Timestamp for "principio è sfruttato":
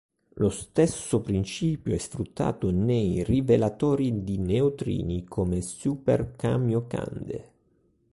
1.21-2.71